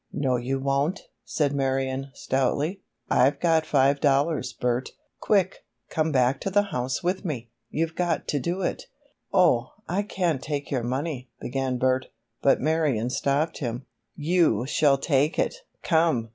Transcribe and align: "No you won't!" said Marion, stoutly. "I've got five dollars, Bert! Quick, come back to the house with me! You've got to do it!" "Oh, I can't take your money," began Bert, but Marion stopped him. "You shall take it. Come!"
"No 0.11 0.35
you 0.35 0.57
won't!" 0.59 1.01
said 1.23 1.53
Marion, 1.53 2.09
stoutly. 2.15 2.81
"I've 3.07 3.39
got 3.39 3.67
five 3.67 3.99
dollars, 3.99 4.51
Bert! 4.51 4.89
Quick, 5.19 5.59
come 5.91 6.11
back 6.11 6.41
to 6.41 6.49
the 6.49 6.63
house 6.63 7.03
with 7.03 7.23
me! 7.23 7.51
You've 7.69 7.93
got 7.93 8.27
to 8.29 8.39
do 8.39 8.63
it!" 8.63 8.85
"Oh, 9.31 9.73
I 9.87 10.01
can't 10.01 10.41
take 10.41 10.71
your 10.71 10.81
money," 10.81 11.29
began 11.39 11.77
Bert, 11.77 12.07
but 12.41 12.59
Marion 12.59 13.11
stopped 13.11 13.59
him. 13.59 13.85
"You 14.15 14.65
shall 14.65 14.97
take 14.97 15.37
it. 15.37 15.57
Come!" 15.83 16.29